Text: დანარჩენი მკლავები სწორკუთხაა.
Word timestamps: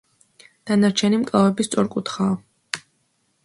დანარჩენი 0.69 1.21
მკლავები 1.25 1.67
სწორკუთხაა. 1.69 2.83